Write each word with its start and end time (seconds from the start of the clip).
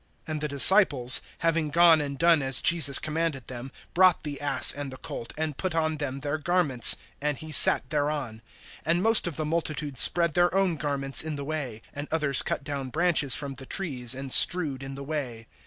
(6)And 0.27 0.39
the 0.39 0.47
disciples, 0.47 1.21
having 1.37 1.69
gone 1.69 2.01
and 2.01 2.17
done 2.17 2.41
as 2.41 2.59
Jesus 2.59 2.97
commanded 2.97 3.45
them, 3.45 3.71
(7)brought 3.93 4.23
the 4.23 4.41
ass 4.41 4.73
and 4.73 4.91
the 4.91 4.97
colt, 4.97 5.31
and 5.37 5.57
put 5.57 5.75
on 5.75 5.97
them 5.97 6.21
their 6.21 6.39
garments, 6.39 6.97
and 7.21 7.37
he 7.37 7.51
sat 7.51 7.87
thereon. 7.91 8.41
(8)And 8.83 9.01
most 9.01 9.27
of 9.27 9.35
the 9.35 9.45
multitude 9.45 9.99
spread 9.99 10.33
their 10.33 10.51
own 10.55 10.75
garments 10.75 11.21
in 11.21 11.35
the 11.35 11.45
way; 11.45 11.83
and 11.93 12.07
others 12.09 12.41
cut 12.41 12.63
down 12.63 12.89
branches 12.89 13.35
from 13.35 13.53
the 13.53 13.67
trees, 13.67 14.15
and 14.15 14.33
strewed 14.33 14.81
in 14.81 14.95
the 14.95 15.03
way. 15.03 15.45